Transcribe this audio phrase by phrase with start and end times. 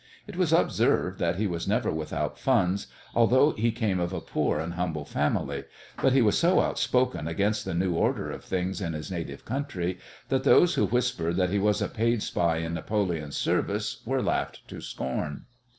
[0.25, 4.59] It was observed that he was never without funds, although he came of a poor
[4.59, 5.65] and humble family,
[6.01, 9.99] but he was so outspoken against the new order of things in his native country
[10.29, 14.67] that those who whispered that he was a paid spy in Napoleon's service were laughed
[14.69, 15.45] to scorn.